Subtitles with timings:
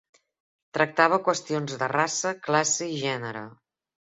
[0.77, 3.47] Tractava qüestions de raça, classe i gènere.